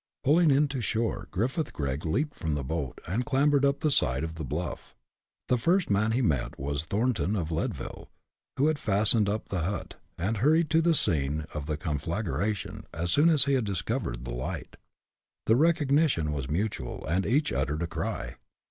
Pulling 0.23 0.49
in 0.49 0.67
to 0.69 0.81
shore, 0.81 1.27
Griffith 1.29 1.73
Gregg 1.73 2.07
leaped 2.07 2.33
from 2.33 2.55
the 2.55 2.63
boat, 2.63 2.97
and 3.07 3.23
clambered 3.23 3.63
up 3.63 3.81
the 3.81 3.91
side 3.91 4.23
of 4.23 4.33
the 4.33 4.43
bluff. 4.43 4.95
The 5.47 5.59
first 5.59 5.91
man 5.91 6.13
he 6.13 6.23
met 6.23 6.59
was 6.59 6.85
Thornton 6.85 7.35
of 7.35 7.51
Leadville, 7.51 8.09
who 8.57 8.65
had 8.65 8.79
fastened 8.79 9.29
up 9.29 9.49
the 9.49 9.61
hut, 9.61 9.99
and 10.17 10.37
hurried 10.37 10.71
to 10.71 10.81
the 10.81 10.95
scene 10.95 11.45
of 11.53 11.67
the 11.67 11.77
conflagration, 11.77 12.87
as 12.91 13.11
soon 13.11 13.29
as 13.29 13.45
he 13.45 13.53
had 13.53 13.63
discovered 13.65 14.25
the 14.25 14.33
light. 14.33 14.75
The 15.45 15.55
recognition 15.55 16.31
was 16.31 16.49
mutual, 16.49 17.05
and 17.05 17.23
each 17.23 17.53
uttered 17.53 17.83
a 17.83 17.87
cry. 17.87 18.37